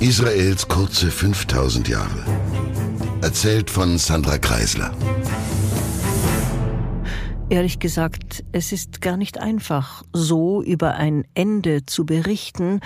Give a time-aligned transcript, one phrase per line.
[0.00, 2.24] Israels kurze 5000 Jahre.
[3.20, 4.92] Erzählt von Sandra Kreisler.
[7.48, 12.78] Ehrlich gesagt, es ist gar nicht einfach, so über ein Ende zu berichten,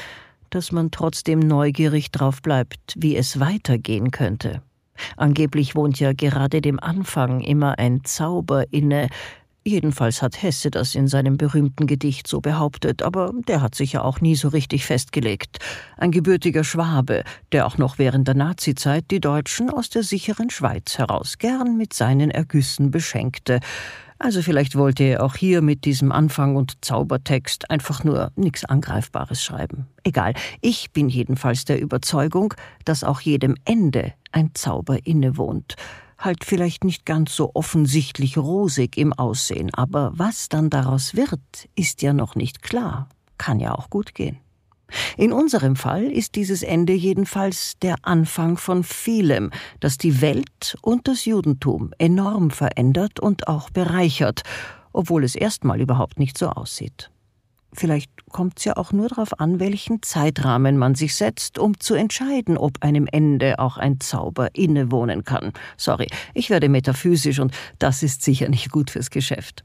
[0.48, 4.62] dass man trotzdem neugierig drauf bleibt, wie es weitergehen könnte.
[5.18, 9.08] Angeblich wohnt ja gerade dem Anfang immer ein Zauber inne,
[9.64, 14.02] Jedenfalls hat Hesse das in seinem berühmten Gedicht so behauptet, aber der hat sich ja
[14.02, 15.58] auch nie so richtig festgelegt.
[15.96, 17.22] Ein gebürtiger Schwabe,
[17.52, 21.92] der auch noch während der Nazizeit die Deutschen aus der sicheren Schweiz heraus gern mit
[21.92, 23.60] seinen Ergüssen beschenkte.
[24.18, 29.42] Also vielleicht wollte er auch hier mit diesem Anfang und Zaubertext einfach nur nichts Angreifbares
[29.42, 29.87] schreiben.
[30.02, 32.54] Egal, ich bin jedenfalls der Überzeugung,
[32.84, 35.76] dass auch jedem Ende ein Zauber innewohnt
[36.24, 41.40] halt vielleicht nicht ganz so offensichtlich rosig im Aussehen, aber was dann daraus wird,
[41.74, 43.08] ist ja noch nicht klar.
[43.38, 44.38] Kann ja auch gut gehen.
[45.16, 51.09] In unserem Fall ist dieses Ende jedenfalls der Anfang von vielem, das die Welt und
[51.09, 54.42] das Judentum enorm verändert und auch bereichert,
[54.92, 57.12] obwohl es erstmal überhaupt nicht so aussieht.
[57.74, 61.95] Vielleicht kommt es ja auch nur darauf an, welchen Zeitrahmen man sich setzt, um zu
[61.95, 65.53] entscheiden, ob einem Ende auch ein Zauber innewohnen kann.
[65.76, 69.64] Sorry, ich werde metaphysisch und das ist sicher nicht gut fürs Geschäft.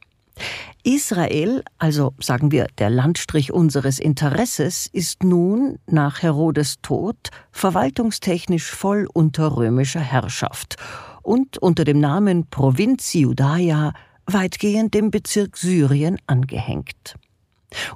[0.83, 7.17] Israel, also sagen wir der Landstrich unseres Interesses, ist nun nach Herodes Tod
[7.51, 10.77] verwaltungstechnisch voll unter römischer Herrschaft
[11.23, 13.93] und unter dem Namen Provinz Judaia
[14.25, 17.15] weitgehend dem Bezirk Syrien angehängt.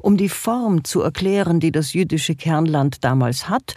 [0.01, 3.75] Um die Form zu erklären, die das jüdische Kernland damals hat,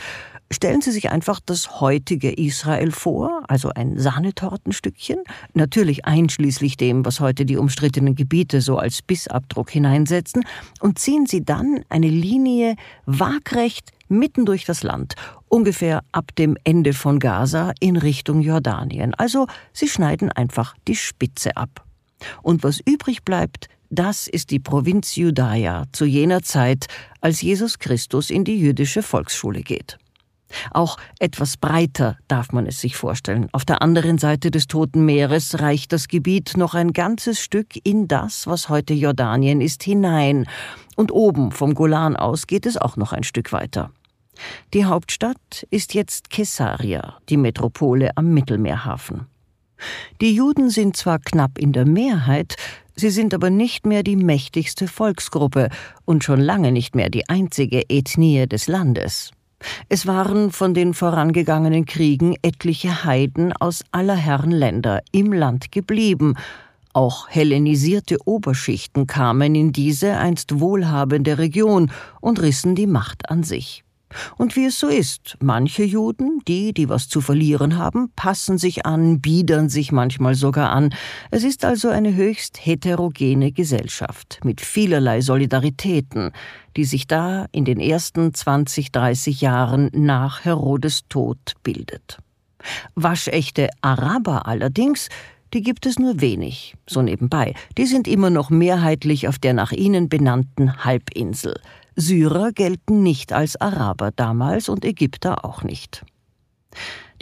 [0.50, 5.19] Stellen Sie sich einfach das heutige Israel vor, also ein Sahnetortenstückchen,
[5.55, 10.45] natürlich einschließlich dem, was heute die umstrittenen Gebiete so als Bissabdruck hineinsetzen,
[10.81, 15.15] und ziehen Sie dann eine Linie waagrecht mitten durch das Land,
[15.48, 19.15] ungefähr ab dem Ende von Gaza in Richtung Jordanien.
[19.15, 21.84] Also Sie schneiden einfach die Spitze ab.
[22.43, 26.87] Und was übrig bleibt, das ist die Provinz Judaia zu jener Zeit,
[27.21, 29.99] als Jesus Christus in die jüdische Volksschule geht.
[30.71, 33.49] Auch etwas breiter darf man es sich vorstellen.
[33.53, 38.09] Auf der anderen Seite des Toten Meeres reicht das Gebiet noch ein ganzes Stück in
[38.09, 40.47] das, was heute Jordanien ist, hinein.
[40.97, 43.91] Und oben vom Golan aus geht es auch noch ein Stück weiter.
[44.72, 49.27] Die Hauptstadt ist jetzt Caesarea, die Metropole am Mittelmeerhafen.
[50.21, 52.56] Die Juden sind zwar knapp in der Mehrheit,
[52.97, 55.69] Sie sind aber nicht mehr die mächtigste Volksgruppe
[56.05, 59.32] und schon lange nicht mehr die einzige Ethnie des Landes.
[59.88, 66.34] Es waren von den vorangegangenen Kriegen etliche Heiden aus aller Herren Länder im Land geblieben,
[66.93, 71.91] auch hellenisierte Oberschichten kamen in diese einst wohlhabende Region
[72.21, 73.84] und rissen die Macht an sich.
[74.36, 78.86] Und wie es so ist, manche Juden, die, die was zu verlieren haben, passen sich
[78.86, 80.94] an, biedern sich manchmal sogar an.
[81.30, 86.32] Es ist also eine höchst heterogene Gesellschaft mit vielerlei Solidaritäten,
[86.76, 92.19] die sich da in den ersten 20, 30 Jahren nach Herodes Tod bildet.
[92.94, 95.08] Waschechte Araber allerdings,
[95.53, 97.54] die gibt es nur wenig, so nebenbei.
[97.78, 101.60] Die sind immer noch mehrheitlich auf der nach ihnen benannten Halbinsel.
[101.97, 106.05] Syrer gelten nicht als Araber damals und Ägypter auch nicht.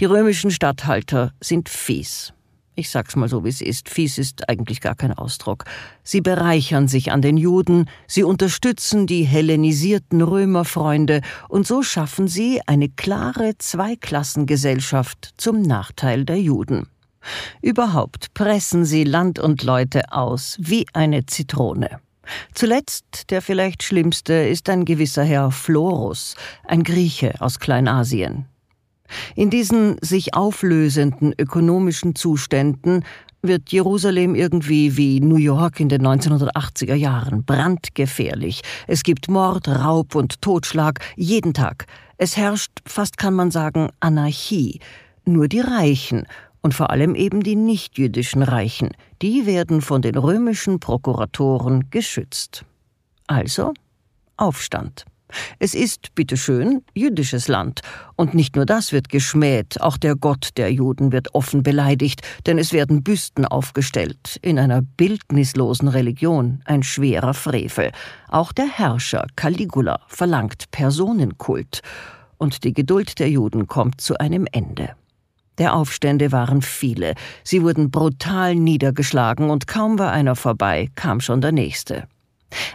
[0.00, 2.32] Die römischen Statthalter sind fies.
[2.74, 3.90] Ich sag's mal so, wie es ist.
[3.90, 5.64] Fies ist eigentlich gar kein Ausdruck.
[6.02, 12.62] Sie bereichern sich an den Juden, sie unterstützen die hellenisierten Römerfreunde und so schaffen sie
[12.66, 16.88] eine klare Zweiklassengesellschaft zum Nachteil der Juden.
[17.60, 22.00] Überhaupt pressen sie Land und Leute aus wie eine Zitrone.
[22.54, 28.46] Zuletzt, der vielleicht schlimmste, ist ein gewisser Herr Florus, ein Grieche aus Kleinasien.
[29.34, 33.04] In diesen sich auflösenden ökonomischen Zuständen
[33.42, 38.62] wird Jerusalem irgendwie wie New York in den 1980er Jahren brandgefährlich.
[38.86, 41.86] Es gibt Mord, Raub und Totschlag jeden Tag.
[42.18, 44.78] Es herrscht, fast kann man sagen, Anarchie.
[45.24, 46.26] Nur die Reichen
[46.62, 52.64] und vor allem eben die nichtjüdischen Reichen, die werden von den römischen Prokuratoren geschützt.
[53.26, 53.74] Also
[54.36, 55.04] Aufstand.
[55.58, 57.80] Es ist, bitteschön, jüdisches Land.
[58.16, 62.58] Und nicht nur das wird geschmäht, auch der Gott der Juden wird offen beleidigt, denn
[62.58, 67.92] es werden Büsten aufgestellt, in einer bildnislosen Religion, ein schwerer Frevel.
[68.28, 71.80] Auch der Herrscher Caligula verlangt Personenkult.
[72.36, 74.96] Und die Geduld der Juden kommt zu einem Ende.
[75.58, 77.14] Der Aufstände waren viele,
[77.44, 82.04] sie wurden brutal niedergeschlagen und kaum war einer vorbei, kam schon der nächste.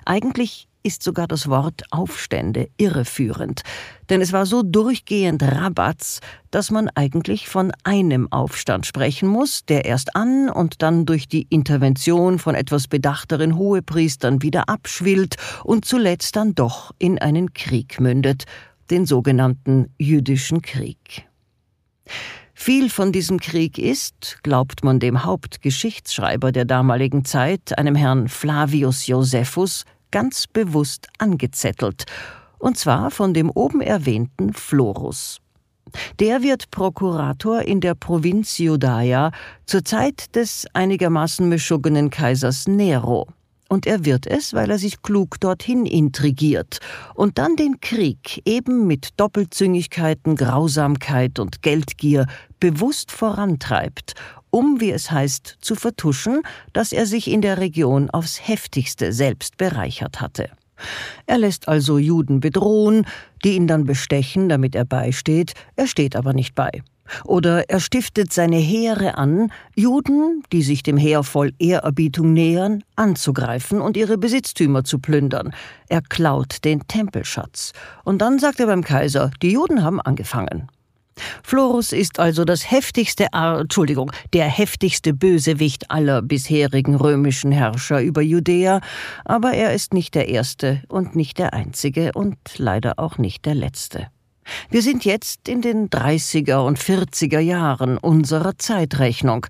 [0.06, 3.64] Eigentlich ist sogar das Wort Aufstände irreführend,
[4.10, 9.84] denn es war so durchgehend Rabatz, dass man eigentlich von einem Aufstand sprechen muss, der
[9.84, 15.36] erst an und dann durch die Intervention von etwas bedachteren Hohepriestern wieder abschwillt
[15.66, 18.46] und zuletzt dann doch in einen Krieg mündet,
[18.90, 21.28] den sogenannten jüdischen Krieg.
[22.60, 29.06] Viel von diesem Krieg ist, glaubt man dem Hauptgeschichtsschreiber der damaligen Zeit, einem Herrn Flavius
[29.06, 32.06] Josephus, ganz bewusst angezettelt,
[32.58, 35.40] und zwar von dem oben erwähnten Florus.
[36.20, 39.32] Der wird Prokurator in der Provinz Judaia
[39.66, 43.28] zur Zeit des einigermaßen meschuggenen Kaisers Nero
[43.70, 46.80] und er wird es, weil er sich klug dorthin intrigiert
[47.16, 52.28] und dann den Krieg eben mit Doppelzüngigkeiten, Grausamkeit und Geldgier
[52.60, 54.14] bewusst vorantreibt,
[54.50, 56.42] um, wie es heißt, zu vertuschen,
[56.74, 60.50] dass er sich in der Region aufs heftigste selbst bereichert hatte.
[61.26, 63.06] Er lässt also Juden bedrohen,
[63.44, 66.84] die ihn dann bestechen, damit er beisteht, er steht aber nicht bei.
[67.24, 73.82] Oder er stiftet seine Heere an, Juden, die sich dem Heer voll Ehrerbietung nähern, anzugreifen
[73.82, 75.54] und ihre Besitztümer zu plündern.
[75.90, 77.74] Er klaut den Tempelschatz.
[78.04, 80.70] Und dann sagt er beim Kaiser, die Juden haben angefangen.
[81.44, 88.22] Florus ist also das heftigste, Ar Entschuldigung, der heftigste Bösewicht aller bisherigen römischen Herrscher über
[88.22, 88.82] Judäa,
[89.26, 93.56] aber er ist nicht der erste und nicht der einzige und leider auch nicht der
[93.56, 94.08] letzte.
[94.70, 99.48] Wir sind jetzt in den 30er und 40er Jahren unserer Zeitrechnung.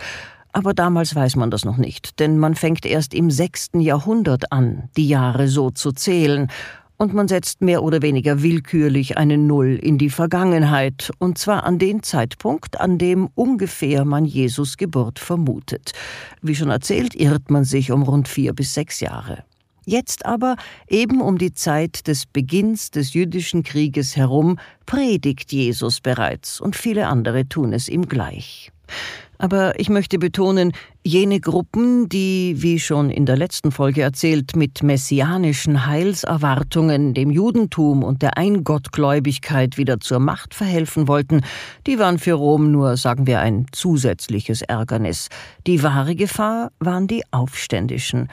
[0.53, 4.89] Aber damals weiß man das noch nicht, denn man fängt erst im sechsten Jahrhundert an,
[4.97, 6.49] die Jahre so zu zählen,
[6.97, 11.77] und man setzt mehr oder weniger willkürlich eine Null in die Vergangenheit, und zwar an
[11.77, 15.91] den Zeitpunkt, an dem ungefähr man Jesus Geburt vermutet.
[16.41, 19.43] Wie schon erzählt, irrt man sich um rund vier bis sechs Jahre.
[19.89, 20.57] Jetzt aber,
[20.89, 27.07] eben um die Zeit des Beginns des jüdischen Krieges herum, predigt Jesus bereits und viele
[27.07, 28.73] andere tun es ihm gleich.
[29.37, 30.73] Aber ich möchte betonen,
[31.05, 38.03] jene Gruppen, die, wie schon in der letzten Folge erzählt, mit messianischen Heilserwartungen dem Judentum
[38.03, 41.43] und der Eingottgläubigkeit wieder zur Macht verhelfen wollten,
[41.85, 45.29] die waren für Rom nur, sagen wir, ein zusätzliches Ärgernis.
[45.65, 48.27] Die wahre Gefahr waren die Aufständischen,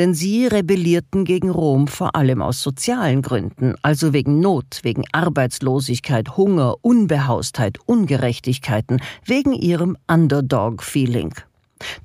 [0.00, 6.38] denn sie rebellierten gegen Rom vor allem aus sozialen Gründen, also wegen Not, wegen Arbeitslosigkeit,
[6.38, 11.34] Hunger, Unbehaustheit, Ungerechtigkeiten, wegen ihrem Underdog-Feeling.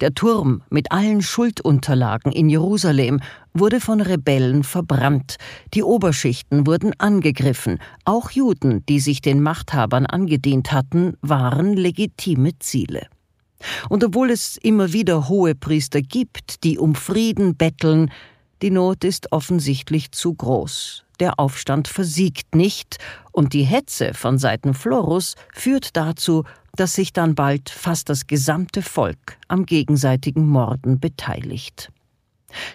[0.01, 3.21] Der Turm mit allen Schuldunterlagen in Jerusalem
[3.53, 5.37] wurde von Rebellen verbrannt,
[5.73, 13.07] die Oberschichten wurden angegriffen, auch Juden, die sich den Machthabern angedient hatten, waren legitime Ziele.
[13.89, 18.11] Und obwohl es immer wieder hohe Priester gibt, die um Frieden betteln,
[18.61, 21.03] die Not ist offensichtlich zu groß.
[21.19, 22.97] Der Aufstand versiegt nicht,
[23.31, 26.43] und die Hetze von Seiten Florus führt dazu,
[26.75, 31.91] dass sich dann bald fast das gesamte Volk am gegenseitigen Morden beteiligt.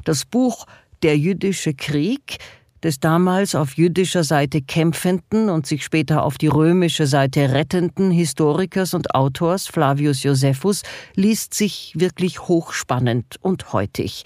[0.05, 0.67] Das Buch
[1.03, 2.39] Der jüdische Krieg
[2.83, 8.95] des damals auf jüdischer Seite kämpfenden und sich später auf die römische Seite rettenden Historikers
[8.95, 10.83] und Autors Flavius Josephus
[11.15, 14.25] liest sich wirklich hochspannend und heutig.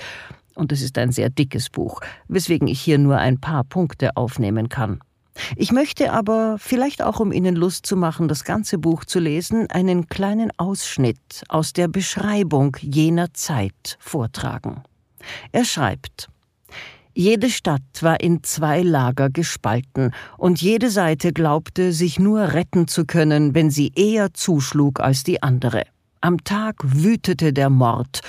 [0.54, 4.68] Und es ist ein sehr dickes Buch, weswegen ich hier nur ein paar Punkte aufnehmen
[4.68, 5.00] kann.
[5.56, 9.68] Ich möchte aber, vielleicht auch um Ihnen Lust zu machen, das ganze Buch zu lesen,
[9.68, 14.82] einen kleinen Ausschnitt aus der Beschreibung jener Zeit vortragen.
[15.52, 16.28] Er schreibt
[17.14, 23.04] jede Stadt war in zwei Lager gespalten, und jede Seite glaubte, sich nur retten zu
[23.04, 25.84] können, wenn sie eher zuschlug als die andere.
[26.20, 28.20] Am Tag wütete der Mord,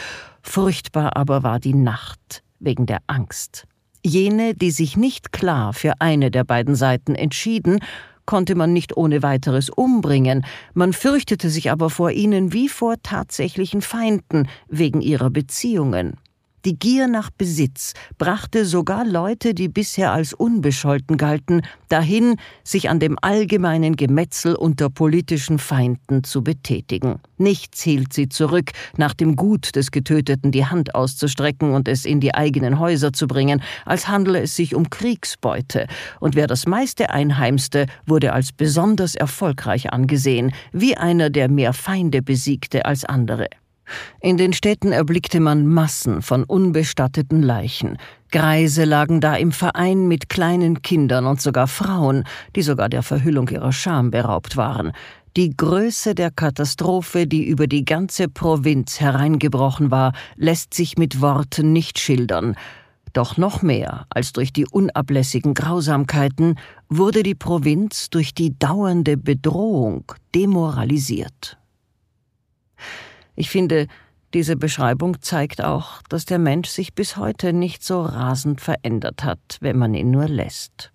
[0.42, 3.65] furchtbar aber war die Nacht wegen der Angst.
[4.04, 7.80] Jene, die sich nicht klar für eine der beiden Seiten entschieden,
[8.25, 13.82] konnte man nicht ohne weiteres umbringen, man fürchtete sich aber vor ihnen wie vor tatsächlichen
[13.82, 16.18] Feinden wegen ihrer Beziehungen.
[16.65, 23.00] Die Gier nach Besitz brachte sogar Leute, die bisher als unbescholten galten, dahin, sich an
[23.00, 27.19] dem allgemeinen Gemetzel unter politischen Feinden zu betätigen.
[27.38, 32.19] Nichts hielt sie zurück, nach dem Gut des Getöteten die Hand auszustrecken und es in
[32.19, 35.86] die eigenen Häuser zu bringen, als handle es sich um Kriegsbeute,
[36.19, 42.24] und wer das meiste einheimste, wurde als besonders erfolgreich angesehen, wie einer, der mehr Feinde
[42.24, 43.50] besiegte als andere.
[44.22, 47.98] In den Städten erblickte man Massen von unbestatteten Leichen.
[48.32, 52.24] Greise lagen da im Verein mit kleinen Kindern und sogar Frauen,
[52.56, 54.92] die sogar der Verhüllung ihrer Scham beraubt waren.
[55.38, 61.74] Die Größe der Katastrophe, die über die ganze Provinz hereingebrochen war, lässt sich mit Worten
[61.74, 62.56] nicht schildern.
[63.12, 70.04] Doch noch mehr als durch die unablässigen Grausamkeiten wurde die Provinz durch die dauernde Bedrohung
[70.34, 71.58] demoralisiert.
[73.36, 73.88] Ich finde,
[74.34, 79.58] diese Beschreibung zeigt auch, dass der Mensch sich bis heute nicht so rasend verändert hat,
[79.62, 80.92] wenn man ihn nur lässt.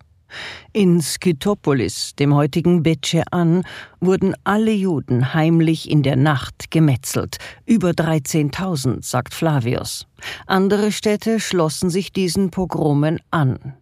[0.73, 3.63] In Skytopolis, dem heutigen Betschean,
[3.99, 7.37] wurden alle Juden heimlich in der Nacht gemetzelt.
[7.65, 10.07] Über 13.000, sagt Flavius.
[10.47, 13.75] Andere Städte schlossen sich diesen Pogromen an.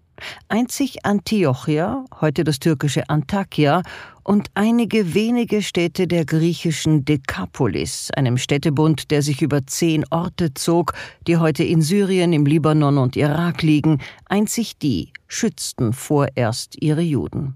[0.47, 3.83] Einzig Antiochia, heute das türkische Antakya,
[4.23, 10.93] und einige wenige Städte der griechischen Dekapolis, einem Städtebund, der sich über zehn Orte zog,
[11.25, 17.55] die heute in Syrien, im Libanon und Irak liegen, einzig die schützten vorerst ihre Juden.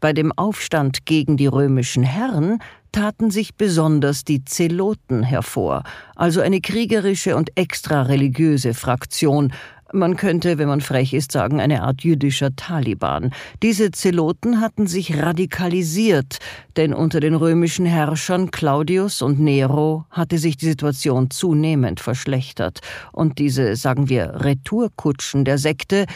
[0.00, 2.60] Bei dem Aufstand gegen die römischen Herren
[2.92, 5.82] taten sich besonders die Zeloten hervor,
[6.16, 9.52] also eine kriegerische und extrareligiöse Fraktion,
[9.92, 13.32] man könnte, wenn man frech ist, sagen, eine Art jüdischer Taliban.
[13.62, 16.38] Diese Zeloten hatten sich radikalisiert,
[16.76, 22.80] denn unter den römischen Herrschern Claudius und Nero hatte sich die Situation zunehmend verschlechtert.
[23.12, 26.06] Und diese, sagen wir, Retourkutschen der Sekte,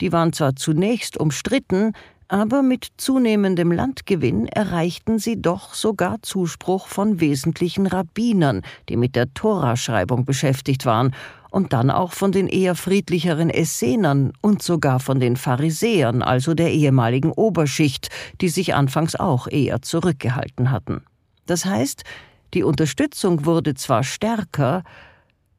[0.00, 1.92] die waren zwar zunächst umstritten,
[2.28, 9.34] aber mit zunehmendem Landgewinn erreichten sie doch sogar Zuspruch von wesentlichen Rabbinern, die mit der
[9.34, 11.14] Toraschreibung beschäftigt waren
[11.52, 16.72] und dann auch von den eher friedlicheren Essenern und sogar von den Pharisäern, also der
[16.72, 18.08] ehemaligen Oberschicht,
[18.40, 21.02] die sich anfangs auch eher zurückgehalten hatten.
[21.44, 22.04] Das heißt,
[22.54, 24.82] die Unterstützung wurde zwar stärker,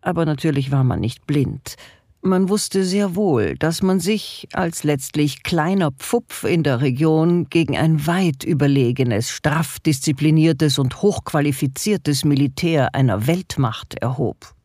[0.02, 1.76] aber natürlich war man nicht blind.
[2.24, 7.78] Man wusste sehr wohl, dass man sich als letztlich kleiner Pfupf in der Region gegen
[7.78, 14.56] ein weit überlegenes, straff diszipliniertes und hochqualifiziertes Militär einer Weltmacht erhob.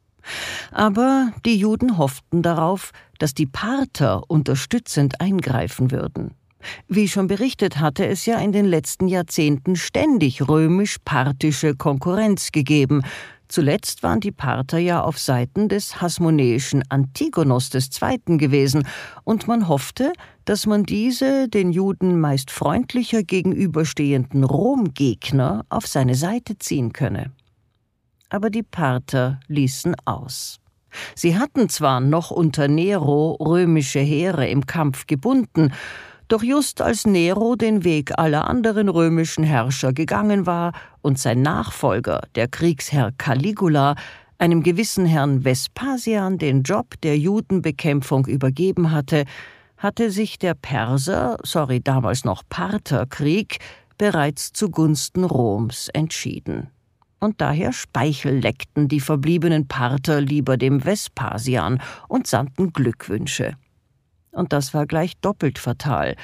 [0.72, 6.34] Aber die Juden hofften darauf, dass die Parther unterstützend eingreifen würden.
[6.88, 13.02] Wie schon berichtet, hatte es ja in den letzten Jahrzehnten ständig römisch-parthische Konkurrenz gegeben.
[13.46, 18.36] Zuletzt waren die Parther ja auf Seiten des hasmonäischen Antigonos II.
[18.36, 18.86] gewesen,
[19.24, 20.12] und man hoffte,
[20.44, 27.30] dass man diese den Juden meist freundlicher gegenüberstehenden Romgegner auf seine Seite ziehen könne
[28.28, 30.60] aber die Parther ließen aus.
[31.14, 35.72] Sie hatten zwar noch unter Nero römische Heere im Kampf gebunden,
[36.28, 42.22] doch just als Nero den Weg aller anderen römischen Herrscher gegangen war und sein Nachfolger,
[42.34, 43.96] der Kriegsherr Caligula,
[44.36, 49.24] einem gewissen Herrn Vespasian den Job der Judenbekämpfung übergeben hatte,
[49.78, 53.58] hatte sich der Perser, sorry damals noch Partherkrieg,
[53.96, 56.70] bereits zugunsten Roms entschieden
[57.20, 63.54] und daher Speichel leckten die verbliebenen Parther lieber dem Vespasian und sandten Glückwünsche.
[64.30, 66.16] Und das war gleich doppelt fatal,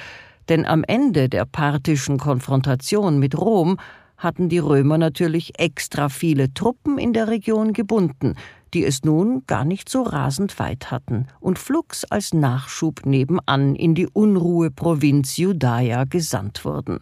[0.49, 3.77] denn am Ende der parthischen Konfrontation mit Rom
[4.17, 8.35] hatten die Römer natürlich extra viele Truppen in der Region gebunden,
[8.73, 13.95] die es nun gar nicht so rasend weit hatten und flugs als Nachschub nebenan in
[13.95, 16.99] die Unruheprovinz Judaia gesandt wurden.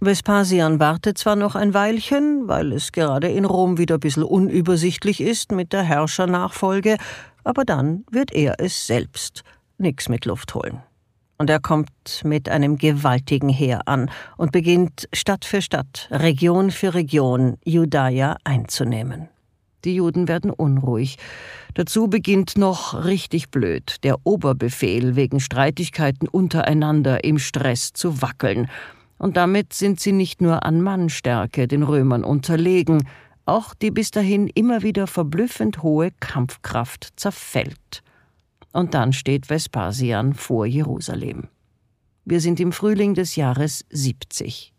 [0.00, 5.20] Vespasian wartet zwar noch ein Weilchen, weil es gerade in Rom wieder ein bisschen unübersichtlich
[5.20, 6.96] ist mit der Herrschernachfolge,
[7.44, 9.42] aber dann wird er es selbst.
[9.78, 10.82] Nix mit Luft holen.
[11.38, 11.90] Und er kommt
[12.24, 19.28] mit einem gewaltigen Heer an und beginnt Stadt für Stadt, Region für Region Judaia einzunehmen.
[19.84, 21.16] Die Juden werden unruhig.
[21.74, 28.68] Dazu beginnt noch richtig blöd der Oberbefehl wegen Streitigkeiten untereinander im Stress zu wackeln
[29.18, 33.06] und damit sind sie nicht nur an Mannstärke den Römern unterlegen,
[33.44, 38.02] auch die bis dahin immer wieder verblüffend hohe Kampfkraft zerfällt.
[38.72, 41.48] Und dann steht Vespasian vor Jerusalem.
[42.24, 44.74] Wir sind im Frühling des Jahres 70.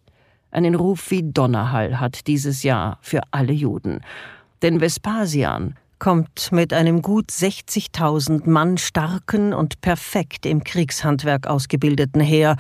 [0.52, 4.02] Einen Ruf wie Donnerhall hat dieses Jahr für alle Juden.
[4.62, 12.56] Denn Vespasian kommt mit einem gut 60.000 Mann starken und perfekt im Kriegshandwerk ausgebildeten Heer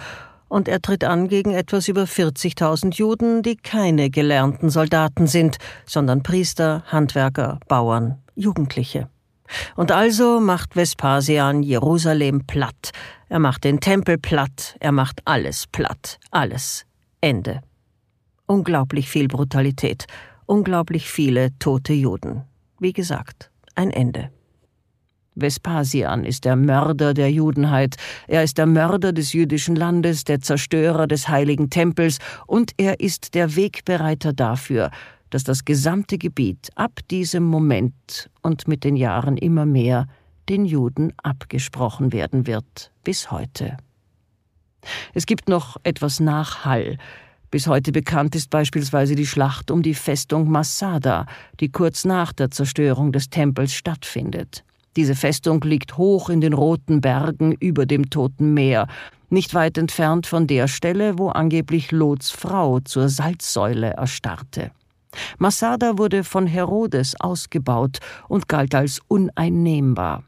[0.49, 6.23] und er tritt an gegen etwas über 40.000 Juden, die keine gelernten Soldaten sind, sondern
[6.23, 9.07] Priester, Handwerker, Bauern, Jugendliche.
[9.75, 12.91] Und also macht Vespasian Jerusalem platt,
[13.29, 16.85] er macht den Tempel platt, er macht alles platt, alles.
[17.21, 17.61] Ende.
[18.45, 20.05] Unglaublich viel Brutalität,
[20.45, 22.43] unglaublich viele tote Juden.
[22.79, 24.31] Wie gesagt, ein Ende.
[25.41, 27.95] Vespasian ist der Mörder der Judenheit,
[28.27, 33.33] er ist der Mörder des jüdischen Landes, der Zerstörer des heiligen Tempels, und er ist
[33.35, 34.91] der Wegbereiter dafür,
[35.29, 40.07] dass das gesamte Gebiet ab diesem Moment und mit den Jahren immer mehr
[40.49, 43.77] den Juden abgesprochen werden wird, bis heute.
[45.13, 46.97] Es gibt noch etwas Nachhall.
[47.51, 51.25] Bis heute bekannt ist beispielsweise die Schlacht um die Festung Masada,
[51.59, 54.63] die kurz nach der Zerstörung des Tempels stattfindet.
[54.99, 58.85] Diese Festung liegt hoch in den Roten Bergen über dem Toten Meer,
[59.29, 64.71] nicht weit entfernt von der Stelle, wo angeblich Lots Frau zur Salzsäule erstarrte.
[65.37, 70.25] Masada wurde von Herodes ausgebaut und galt als uneinnehmbar.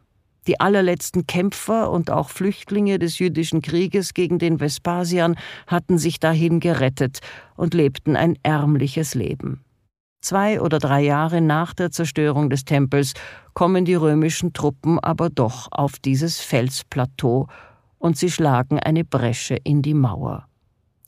[0.47, 5.35] Die allerletzten Kämpfer und auch Flüchtlinge des jüdischen Krieges gegen den Vespasian
[5.67, 7.19] hatten sich dahin gerettet
[7.57, 9.65] und lebten ein ärmliches Leben.
[10.21, 13.13] Zwei oder drei Jahre nach der Zerstörung des Tempels
[13.55, 17.47] kommen die römischen Truppen aber doch auf dieses Felsplateau
[17.97, 20.47] und sie schlagen eine Bresche in die Mauer.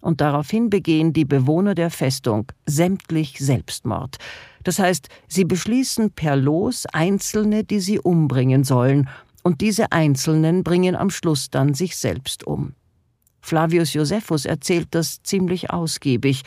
[0.01, 4.17] Und daraufhin begehen die Bewohner der Festung sämtlich Selbstmord.
[4.63, 9.10] Das heißt, sie beschließen per Los Einzelne, die sie umbringen sollen,
[9.43, 12.74] und diese Einzelnen bringen am Schluss dann sich selbst um.
[13.41, 16.43] Flavius Josephus erzählt das ziemlich ausgiebig,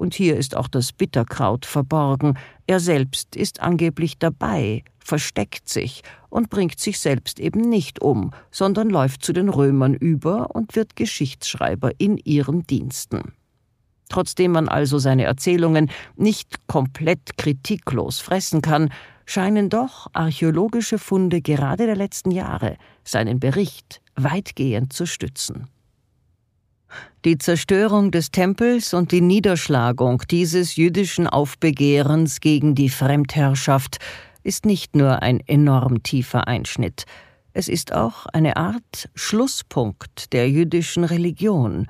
[0.00, 2.38] und hier ist auch das Bitterkraut verborgen.
[2.66, 8.88] Er selbst ist angeblich dabei, versteckt sich und bringt sich selbst eben nicht um, sondern
[8.88, 13.34] läuft zu den Römern über und wird Geschichtsschreiber in ihren Diensten.
[14.08, 18.90] Trotzdem man also seine Erzählungen nicht komplett kritiklos fressen kann,
[19.26, 25.68] scheinen doch archäologische Funde gerade der letzten Jahre seinen Bericht weitgehend zu stützen.
[27.24, 33.98] Die Zerstörung des Tempels und die Niederschlagung dieses jüdischen Aufbegehrens gegen die Fremdherrschaft
[34.42, 37.04] ist nicht nur ein enorm tiefer Einschnitt,
[37.52, 41.88] es ist auch eine Art Schlusspunkt der jüdischen Religion,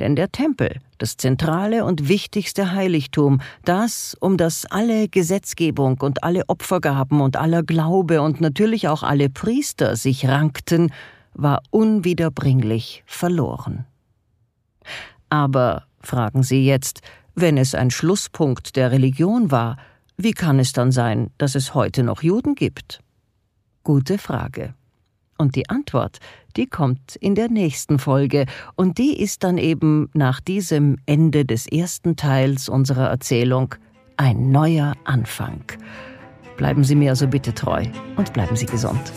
[0.00, 6.48] denn der Tempel, das zentrale und wichtigste Heiligtum, das, um das alle Gesetzgebung und alle
[6.48, 10.92] Opfergaben und aller Glaube und natürlich auch alle Priester sich rankten,
[11.34, 13.86] war unwiederbringlich verloren.
[15.28, 17.00] Aber, fragen Sie jetzt,
[17.34, 19.76] wenn es ein Schlusspunkt der Religion war,
[20.16, 23.00] wie kann es dann sein, dass es heute noch Juden gibt?
[23.84, 24.74] Gute Frage.
[25.38, 26.18] Und die Antwort,
[26.56, 31.66] die kommt in der nächsten Folge, und die ist dann eben nach diesem Ende des
[31.66, 33.76] ersten Teils unserer Erzählung
[34.16, 35.62] ein neuer Anfang.
[36.56, 37.84] Bleiben Sie mir also bitte treu
[38.16, 39.12] und bleiben Sie gesund.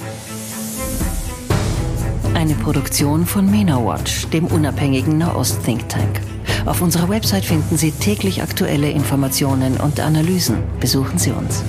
[2.33, 6.21] Eine Produktion von MENA Watch, dem unabhängigen Nahost-Think Tank.
[6.65, 10.57] Auf unserer Website finden Sie täglich aktuelle Informationen und Analysen.
[10.79, 11.63] Besuchen Sie uns.